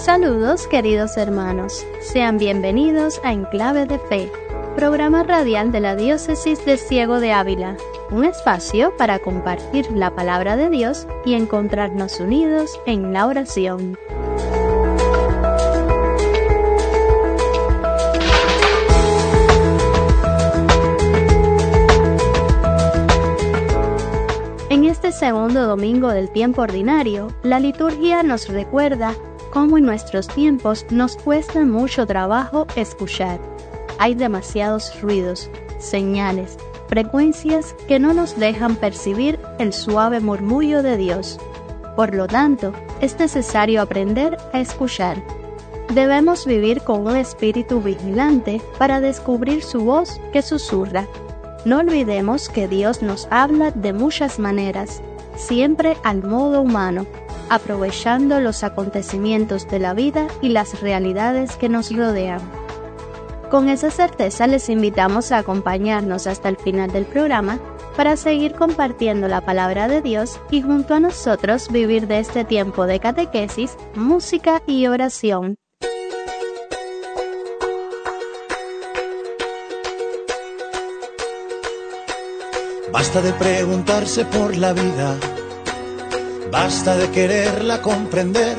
[0.00, 4.32] Saludos queridos hermanos, sean bienvenidos a Enclave de Fe,
[4.74, 7.76] programa radial de la Diócesis de Ciego de Ávila,
[8.10, 13.98] un espacio para compartir la palabra de Dios y encontrarnos unidos en la oración.
[24.70, 29.14] En este segundo domingo del tiempo ordinario, la liturgia nos recuerda
[29.50, 33.40] cómo en nuestros tiempos nos cuesta mucho trabajo escuchar.
[33.98, 36.56] Hay demasiados ruidos, señales,
[36.88, 41.38] frecuencias que no nos dejan percibir el suave murmullo de Dios.
[41.96, 45.22] Por lo tanto, es necesario aprender a escuchar.
[45.94, 51.06] Debemos vivir con un espíritu vigilante para descubrir su voz que susurra.
[51.64, 55.02] No olvidemos que Dios nos habla de muchas maneras,
[55.36, 57.06] siempre al modo humano,
[57.50, 62.40] aprovechando los acontecimientos de la vida y las realidades que nos rodean.
[63.50, 67.58] Con esa certeza les invitamos a acompañarnos hasta el final del programa
[67.96, 72.86] para seguir compartiendo la palabra de Dios y junto a nosotros vivir de este tiempo
[72.86, 75.56] de catequesis, música y oración.
[82.92, 85.16] Basta de preguntarse por la vida
[86.50, 88.56] Basta de quererla comprender,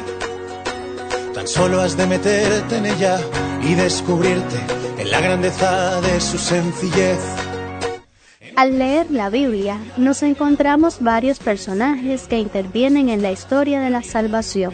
[1.33, 3.19] tan solo has de meterte en ella
[3.61, 4.57] y descubrirte
[4.97, 7.19] en la grandeza de su sencillez.
[8.55, 14.03] Al leer la Biblia nos encontramos varios personajes que intervienen en la historia de la
[14.03, 14.73] salvación.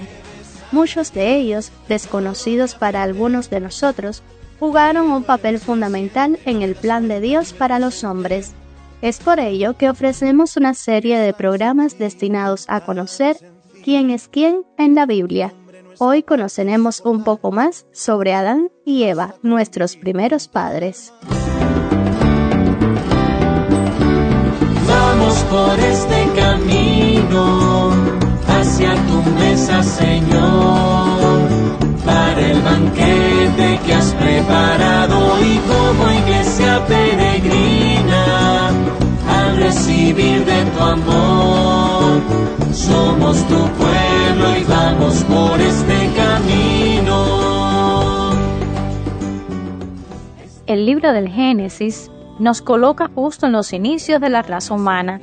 [0.71, 4.21] Muchos de ellos, desconocidos para algunos de nosotros,
[4.59, 8.53] jugaron un papel fundamental en el plan de Dios para los hombres.
[9.02, 13.38] Es por ello que ofrecemos una serie de programas destinados a conocer
[13.84, 15.53] quién es quién en la Biblia.
[16.00, 21.13] Hoy conoceremos un poco más sobre Adán y Eva, nuestros primeros padres.
[24.88, 27.91] Vamos por este camino
[28.47, 31.50] hacia tu mesa, Señor,
[32.03, 37.87] para el banquete que has preparado y como iglesia peregrina
[39.57, 42.22] recibir de tu amor.
[42.72, 47.47] Somos tu pueblo y vamos por este camino.
[50.66, 55.22] El libro del Génesis nos coloca justo en los inicios de la raza humana,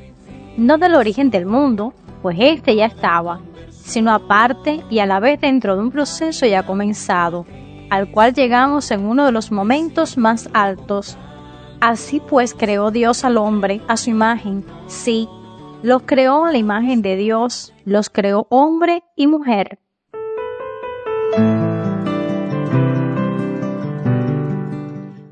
[0.57, 3.41] no del origen del mundo, pues este ya estaba,
[3.71, 7.45] sino aparte y a la vez dentro de un proceso ya comenzado,
[7.91, 11.19] al cual llegamos en uno de los momentos más altos
[11.87, 14.65] Así pues creó Dios al hombre a su imagen.
[14.87, 15.29] Sí,
[15.83, 19.79] los creó a la imagen de Dios, los creó hombre y mujer.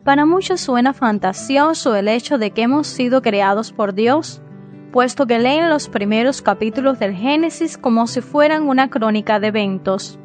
[0.05, 4.43] Para muchos suena fantasioso el hecho de que hemos sido creados por Dios,
[4.93, 10.19] puesto que leen los primeros capítulos del Génesis como si fueran una crónica de eventos,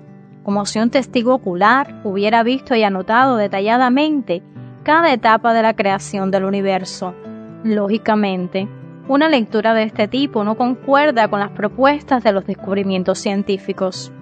[0.43, 4.43] como si un testigo ocular hubiera visto y anotado detalladamente
[4.87, 7.13] cada etapa de la creación del universo.
[7.65, 8.69] Lógicamente,
[9.09, 14.13] una lectura de este tipo no concuerda con las propuestas de los descubrimientos científicos.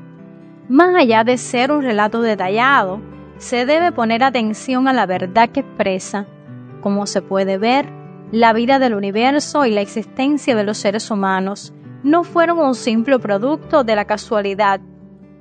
[0.68, 3.00] Más allá de ser un relato detallado,
[3.38, 6.26] se debe poner atención a la verdad que expresa.
[6.82, 7.86] Como se puede ver,
[8.32, 13.20] la vida del universo y la existencia de los seres humanos no fueron un simple
[13.20, 14.82] producto de la casualidad.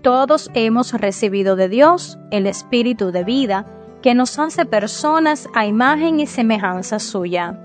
[0.02, 3.73] Todos hemos recibido de Dios el espíritu de vida
[4.04, 7.58] que nos hace personas a imagen y semejanza suya.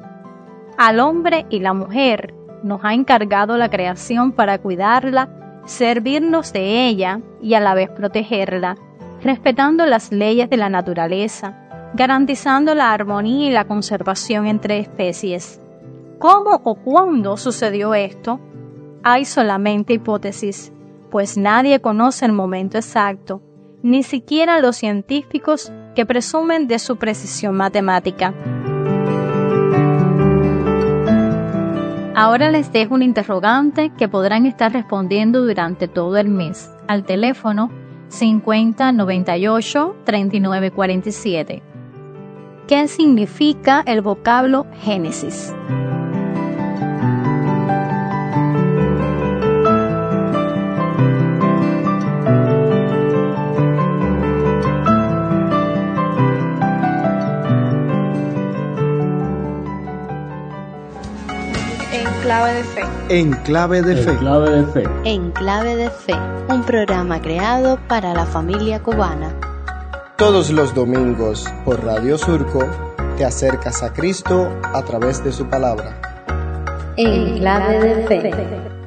[0.77, 2.33] Al hombre y la mujer
[2.63, 8.77] nos ha encargado la creación para cuidarla, servirnos de ella y a la vez protegerla,
[9.21, 11.57] respetando las leyes de la naturaleza,
[11.93, 15.59] garantizando la armonía y la conservación entre especies.
[16.19, 18.39] ¿Cómo o cuándo sucedió esto?
[19.03, 20.71] Hay solamente hipótesis,
[21.11, 23.41] pues nadie conoce el momento exacto,
[23.83, 28.33] ni siquiera los científicos que presumen de su precisión matemática.
[32.15, 37.71] Ahora les dejo un interrogante que podrán estar respondiendo durante todo el mes al teléfono
[38.09, 41.63] 5098 3947.
[42.67, 45.53] ¿Qué significa el vocablo Génesis?
[62.29, 62.81] Clave de fe.
[63.09, 64.17] En clave de fe.
[64.17, 64.83] clave de fe.
[65.03, 66.13] En clave de fe,
[66.47, 69.33] un programa creado para la familia cubana.
[70.15, 72.63] Todos los domingos por Radio Surco
[73.17, 75.99] te acercas a Cristo a través de su palabra.
[76.97, 78.78] En clave de fe.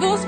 [0.00, 0.24] Mi voz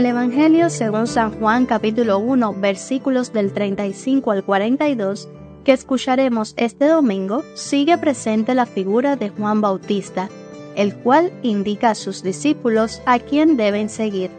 [0.00, 5.28] el Evangelio según San Juan capítulo 1 versículos del 35 al 42
[5.62, 10.30] que escucharemos este domingo sigue presente la figura de Juan Bautista,
[10.74, 14.30] el cual indica a sus discípulos a quién deben seguir,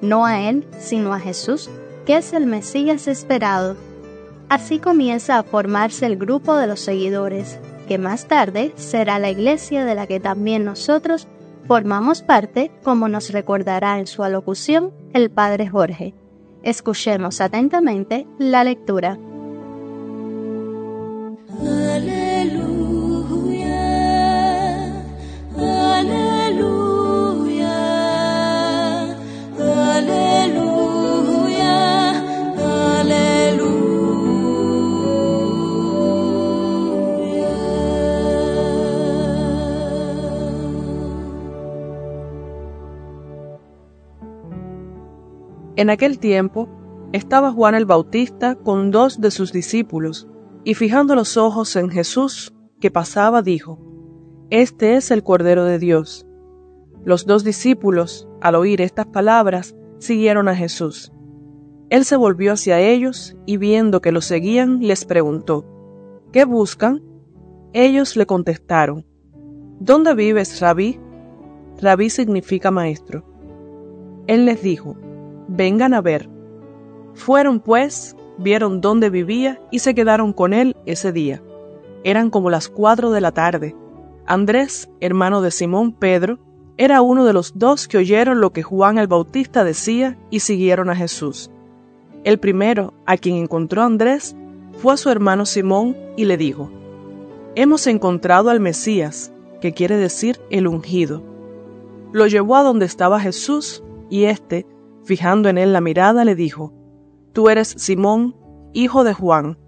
[0.00, 1.70] no a él, sino a Jesús,
[2.06, 3.76] que es el Mesías esperado.
[4.48, 9.84] Así comienza a formarse el grupo de los seguidores, que más tarde será la iglesia
[9.84, 11.28] de la que también nosotros
[11.66, 16.14] formamos parte, como nos recordará en su alocución el Padre Jorge.
[16.62, 19.18] Escuchemos atentamente la lectura.
[45.84, 46.66] En aquel tiempo
[47.12, 50.26] estaba Juan el Bautista con dos de sus discípulos,
[50.64, 53.78] y fijando los ojos en Jesús que pasaba, dijo,
[54.48, 56.26] Este es el Cordero de Dios.
[57.04, 61.12] Los dos discípulos, al oír estas palabras, siguieron a Jesús.
[61.90, 65.66] Él se volvió hacia ellos y viendo que lo seguían, les preguntó,
[66.32, 67.02] ¿Qué buscan?
[67.74, 69.04] Ellos le contestaron,
[69.80, 70.98] ¿Dónde vives, rabí?
[71.82, 73.22] Rabí significa maestro.
[74.26, 74.96] Él les dijo,
[75.48, 76.28] vengan a ver.
[77.14, 81.42] Fueron pues, vieron dónde vivía y se quedaron con él ese día.
[82.02, 83.74] Eran como las cuatro de la tarde.
[84.26, 86.38] Andrés, hermano de Simón Pedro,
[86.76, 90.90] era uno de los dos que oyeron lo que Juan el Bautista decía y siguieron
[90.90, 91.50] a Jesús.
[92.24, 94.34] El primero, a quien encontró Andrés,
[94.78, 96.70] fue a su hermano Simón y le dijo,
[97.54, 101.22] Hemos encontrado al Mesías, que quiere decir el ungido.
[102.12, 104.66] Lo llevó a donde estaba Jesús y éste,
[105.04, 106.72] fijando en él la mirada, le dijo,
[107.32, 108.36] Tú eres Simón,
[108.72, 109.58] hijo de Juan,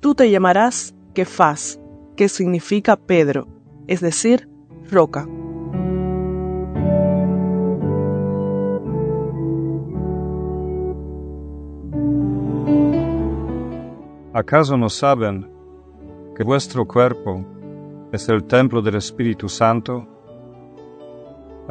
[0.00, 1.80] tú te llamarás Kefas,
[2.16, 3.48] que significa Pedro,
[3.86, 4.48] es decir,
[4.90, 5.26] roca.
[14.32, 15.50] ¿Acaso no saben
[16.36, 17.44] que vuestro cuerpo
[18.12, 20.19] es el templo del Espíritu Santo?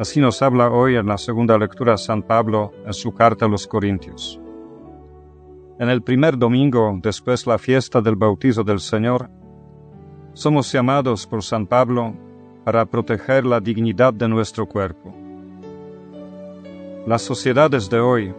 [0.00, 3.66] Así nos habla hoy en la segunda lectura San Pablo en su carta a los
[3.66, 4.40] Corintios.
[5.78, 9.28] En el primer domingo después la fiesta del bautizo del Señor,
[10.32, 12.14] somos llamados por San Pablo
[12.64, 15.14] para proteger la dignidad de nuestro cuerpo.
[17.06, 18.34] Las sociedades de hoy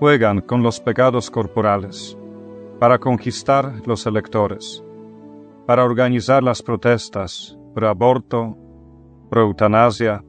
[0.00, 2.18] juegan con los pecados corporales
[2.80, 4.82] para conquistar los electores,
[5.64, 8.56] para organizar las protestas pro aborto,
[9.28, 10.24] pro eutanasia,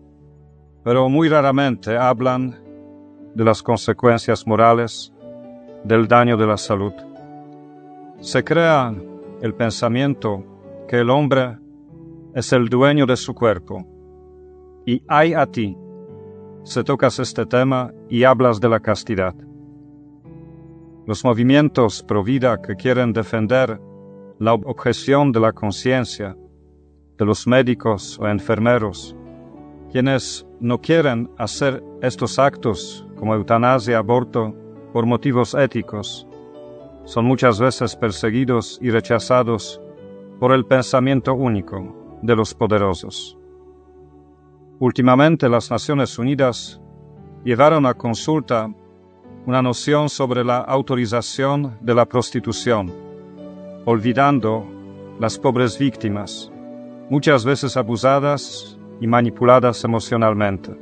[0.84, 2.60] pero muy raramente hablan
[3.34, 5.14] de las consecuencias morales,
[5.84, 6.94] del daño de la salud.
[8.20, 8.94] Se crea
[9.42, 10.44] el pensamiento
[10.88, 11.58] que el hombre
[12.34, 13.86] es el dueño de su cuerpo,
[14.86, 15.78] y hay a ti,
[16.64, 19.34] se tocas este tema y hablas de la castidad.
[21.06, 23.80] Los movimientos pro vida que quieren defender
[24.40, 26.36] la objeción de la conciencia
[27.20, 29.16] de los médicos o enfermeros,
[29.92, 34.56] quienes no quieren hacer estos actos como eutanasia, aborto,
[34.94, 36.26] por motivos éticos,
[37.04, 39.82] son muchas veces perseguidos y rechazados
[40.40, 43.38] por el pensamiento único de los poderosos.
[44.80, 46.80] Últimamente las Naciones Unidas
[47.44, 48.74] llevaron a consulta
[49.46, 52.94] una noción sobre la autorización de la prostitución,
[53.86, 54.66] olvidando
[55.20, 56.52] las pobres víctimas,
[57.10, 60.76] muchas veces abusadas y manipuladas emocionalmente.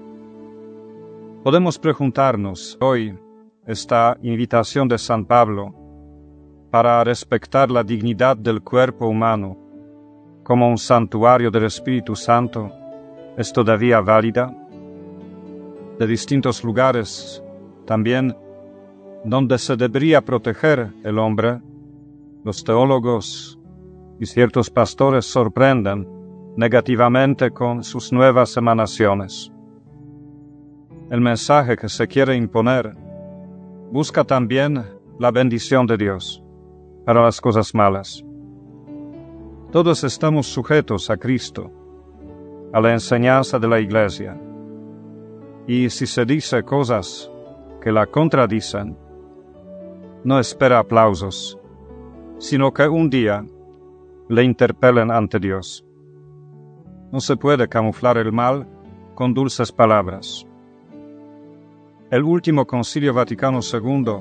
[1.43, 3.17] Podemos preguntarnos hoy
[3.65, 5.73] esta invitación de San Pablo
[6.69, 9.57] para respetar la dignidad del cuerpo humano
[10.43, 12.71] como un santuario del Espíritu Santo
[13.37, 14.53] es todavía válida?
[15.99, 17.41] De distintos lugares
[17.85, 18.35] también
[19.23, 21.61] donde se debería proteger el hombre,
[22.43, 23.59] los teólogos
[24.19, 26.16] y ciertos pastores sorprenden
[26.57, 29.51] negativamente con sus nuevas emanaciones.
[31.11, 32.97] El mensaje que se quiere imponer
[33.91, 34.83] busca también
[35.19, 36.43] la bendición de Dios
[37.05, 38.25] para las cosas malas.
[39.71, 41.71] Todos estamos sujetos a Cristo,
[42.73, 44.35] a la enseñanza de la Iglesia,
[45.67, 47.29] y si se dice cosas
[47.81, 48.97] que la contradicen,
[50.23, 51.57] no espera aplausos,
[52.39, 53.45] sino que un día
[54.27, 55.86] le interpelen ante Dios.
[57.11, 58.67] No se puede camuflar el mal
[59.15, 60.45] con dulces palabras.
[62.09, 64.17] El último Concilio Vaticano II,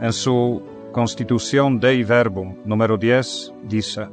[0.00, 4.08] en su Constitución Dei Verbum número 10, dice,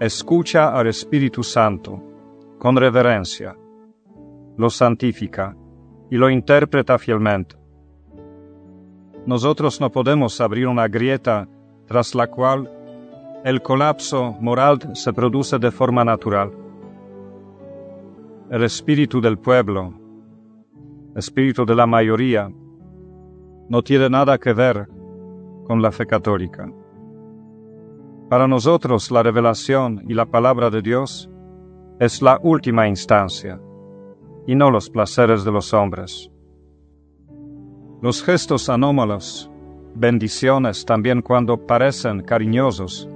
[0.00, 2.02] Escucha al Espíritu Santo
[2.58, 3.56] con reverencia,
[4.56, 5.56] lo santifica
[6.10, 7.62] y lo interpreta fielmente
[9.26, 11.48] nosotros no podemos abrir una grieta
[11.86, 12.68] tras la cual
[13.44, 16.52] el colapso moral se produce de forma natural.
[18.50, 19.94] El espíritu del pueblo,
[21.16, 22.48] espíritu de la mayoría,
[23.68, 24.88] no tiene nada que ver
[25.64, 26.70] con la fe católica.
[28.28, 31.28] Para nosotros la revelación y la palabra de Dios
[31.98, 33.60] es la última instancia
[34.46, 36.30] y no los placeres de los hombres.
[38.00, 39.50] Los gestos anómalos,
[39.94, 43.08] bendiciones también cuando parecen cariñosos,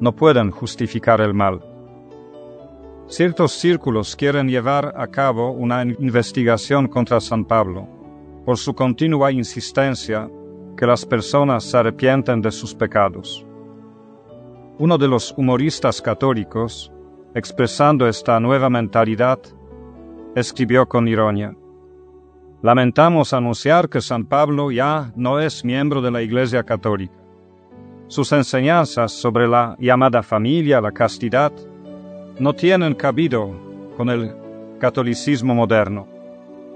[0.00, 1.60] no pueden justificar el mal.
[3.06, 7.88] Ciertos círculos quieren llevar a cabo una investigación contra San Pablo
[8.44, 10.28] por su continua insistencia
[10.76, 13.44] que las personas se arrepienten de sus pecados.
[14.78, 16.90] Uno de los humoristas católicos,
[17.34, 19.38] expresando esta nueva mentalidad,
[20.34, 21.54] escribió con ironía,
[22.62, 27.19] Lamentamos anunciar que San Pablo ya no es miembro de la Iglesia Católica.
[28.10, 31.52] Sus enseñanzas sobre la llamada familia, la castidad,
[32.40, 33.52] no tienen cabido
[33.96, 34.34] con el
[34.80, 36.08] catolicismo moderno.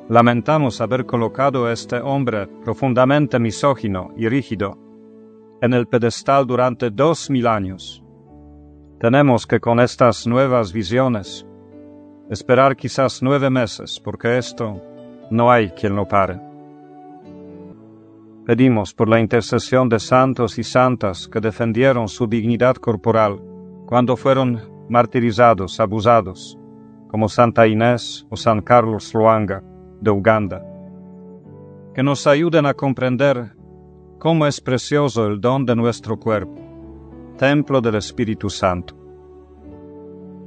[0.09, 4.79] Lamentamos haber colocado a este hombre profundamente misógino y rígido
[5.61, 8.00] en el pedestal durante dos mil años.
[9.00, 11.45] Tenemos que con estas nuevas visiones
[12.31, 14.81] esperar quizás nueve meses, porque esto
[15.33, 16.54] no hay quien lo pare.
[18.47, 23.41] Pedimos por la intercesión de santos y santas que defendieron su dignidad corporal
[23.87, 24.61] cuando fueron
[24.91, 26.59] martirizados, abusados,
[27.09, 29.63] como Santa Inés o San Carlos Luanga
[29.99, 30.63] de Uganda,
[31.95, 33.55] que nos ayuden a comprender
[34.19, 36.61] cómo es precioso el don de nuestro cuerpo,
[37.39, 38.95] templo del Espíritu Santo.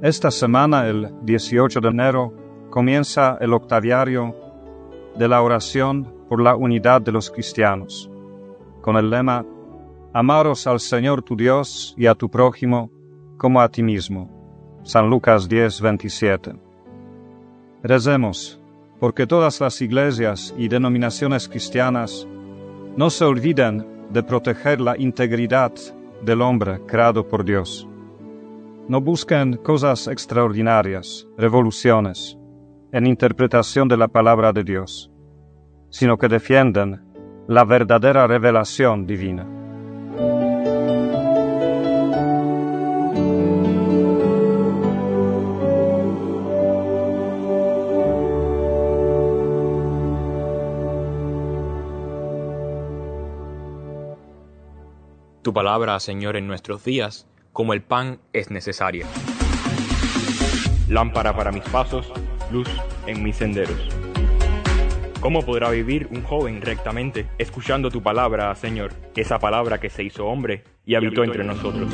[0.04, 2.34] Esta semana, el 18 de enero,
[2.70, 4.36] comienza el octaviario
[5.18, 8.10] de la oración por la unidad de los cristianos,
[8.82, 9.46] con el lema
[10.14, 12.90] Amaros al Señor tu Dios y a tu prójimo
[13.38, 14.30] como a ti mismo.
[14.84, 16.56] San Lucas 10, 27.
[17.84, 18.60] Recemos,
[19.00, 22.28] porque todas las iglesias y denominaciones cristianas
[22.96, 25.74] no se olviden de proteger la integridad
[26.24, 27.88] del hombre creado por Dios.
[28.88, 32.38] No busquen cosas extraordinarias, revoluciones,
[32.92, 35.12] en interpretación de la palabra de Dios,
[35.90, 37.02] sino que defienden
[37.48, 39.48] la verdadera revelación divina.
[55.48, 59.06] Tu palabra, Señor, en nuestros días, como el pan, es necesaria.
[60.90, 62.12] Lámpara para mis pasos,
[62.52, 62.68] luz
[63.06, 64.07] en mis senderos.
[65.28, 68.94] ¿Cómo podrá vivir un joven rectamente escuchando tu palabra, Señor?
[69.14, 71.94] Esa palabra que se hizo hombre y habitó entre nosotros.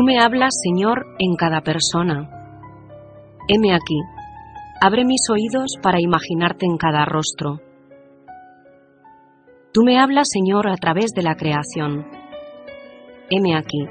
[0.00, 2.30] Tú me hablas, Señor, en cada persona.
[3.48, 4.00] Heme aquí.
[4.80, 7.60] Abre mis oídos para imaginarte en cada rostro.
[9.74, 12.06] Tú me hablas, Señor, a través de la creación.
[13.28, 13.84] Heme aquí.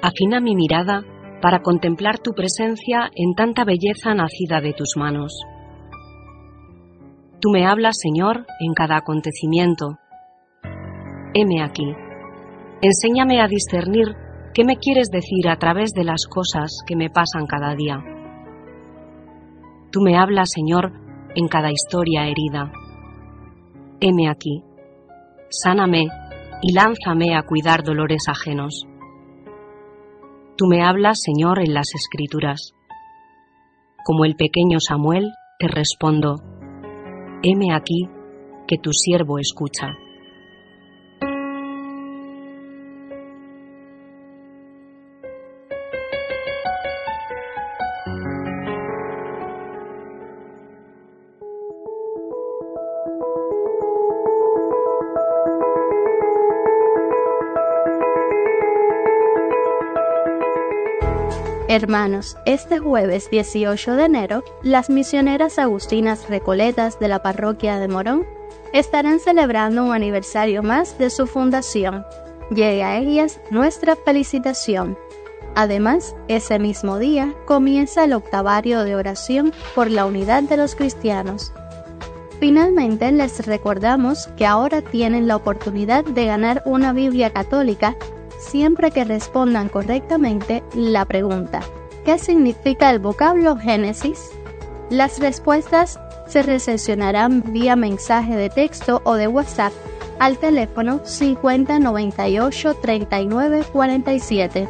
[0.00, 1.02] Afina mi mirada
[1.42, 5.36] para contemplar tu presencia en tanta belleza nacida de tus manos.
[7.40, 9.98] Tú me hablas, Señor, en cada acontecimiento.
[11.34, 11.92] Heme aquí.
[12.80, 14.14] Enséñame a discernir
[14.56, 18.02] qué me quieres decir a través de las cosas que me pasan cada día.
[19.92, 20.94] Tú me hablas, Señor,
[21.34, 22.72] en cada historia herida.
[24.00, 24.62] Heme aquí.
[25.50, 26.06] Sáname
[26.62, 28.86] y lánzame a cuidar dolores ajenos.
[30.56, 32.72] Tú me hablas, Señor, en las escrituras.
[34.06, 36.36] Como el pequeño Samuel, te respondo,
[37.42, 38.08] heme aquí,
[38.66, 39.98] que tu siervo escucha.
[61.76, 68.24] Hermanos, este jueves 18 de enero, las misioneras agustinas recoletas de la parroquia de Morón
[68.72, 72.02] estarán celebrando un aniversario más de su fundación.
[72.48, 74.96] Llegue a ellas nuestra felicitación.
[75.54, 81.52] Además, ese mismo día comienza el octavario de oración por la unidad de los cristianos.
[82.40, 87.96] Finalmente, les recordamos que ahora tienen la oportunidad de ganar una Biblia católica
[88.38, 91.60] siempre que respondan correctamente la pregunta
[92.06, 94.30] ¿qué significa el vocablo Génesis?
[94.90, 99.72] Las respuestas se recepcionarán vía mensaje de texto o de WhatsApp
[100.20, 104.68] al teléfono 5098 39 47.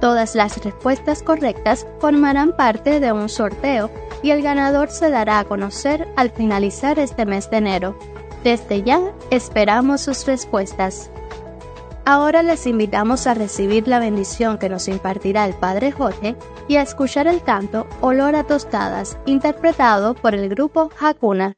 [0.00, 3.90] Todas las respuestas correctas formarán parte de un sorteo
[4.22, 7.98] y el ganador se dará a conocer al finalizar este mes de enero.
[8.44, 11.10] Desde ya esperamos sus respuestas.
[12.08, 16.36] Ahora les invitamos a recibir la bendición que nos impartirá el Padre Jorge
[16.68, 21.54] y a escuchar el canto Olor a Tostadas, interpretado por el grupo Hakuna.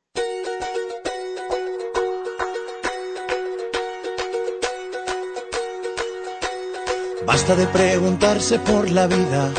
[7.26, 9.50] Basta de preguntarse por la vida,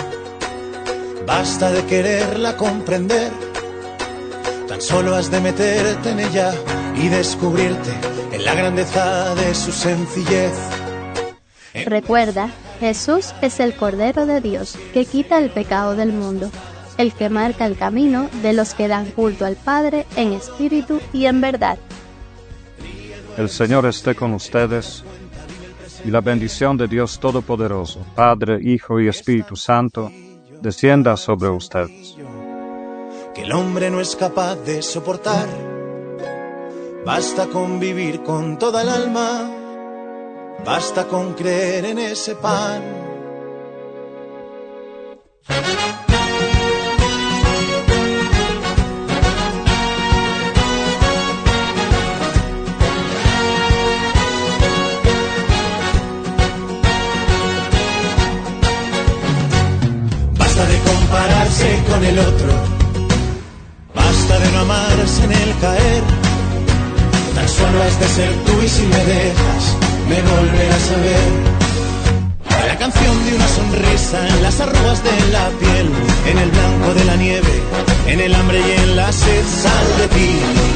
[1.28, 3.32] basta de quererla comprender.
[4.68, 6.52] Tan solo has de meterte en ella
[6.96, 7.92] y descubrirte
[8.32, 10.79] en la grandeza de su sencillez.
[11.86, 16.50] Recuerda, Jesús es el Cordero de Dios que quita el pecado del mundo,
[16.98, 21.26] el que marca el camino de los que dan culto al Padre en espíritu y
[21.26, 21.78] en verdad.
[23.38, 25.04] El Señor esté con ustedes
[26.04, 30.12] y la bendición de Dios Todopoderoso, Padre, Hijo y Espíritu Santo,
[30.62, 32.16] descienda sobre ustedes.
[33.34, 35.48] que el hombre no es capaz de soportar.
[37.06, 39.50] Basta con vivir con toda el alma,
[40.66, 42.82] basta con creer en ese pan.
[60.38, 62.52] Basta de compararse con el otro,
[63.96, 66.04] basta de no amarse en el caer.
[67.36, 68.49] Tan solo has de ser
[73.82, 75.90] en las arrugas de la piel,
[76.28, 77.64] en el blanco de la nieve,
[78.08, 79.46] en el hambre y en la sed.
[79.46, 80.32] Sal de ti,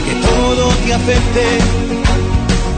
[0.05, 1.45] que todo te afecte.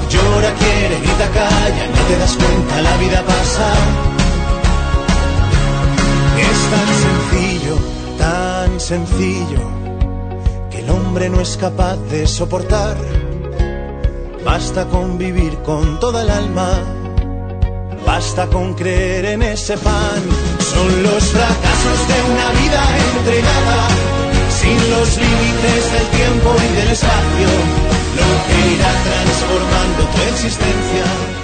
[0.10, 3.74] Llora, quiere, grita, calla, no te das cuenta, la vida pasa.
[6.50, 7.78] Es tan sencillo,
[8.18, 9.62] tan sencillo,
[10.72, 12.98] que el hombre no es capaz de soportar.
[14.44, 16.70] Basta con vivir con toda el alma,
[18.16, 20.22] Basta con creer en ese pan.
[20.60, 23.90] Son los fracasos de una vida entregada,
[24.50, 27.50] sin los límites del tiempo y del espacio,
[28.16, 31.35] lo que irá transformando tu existencia.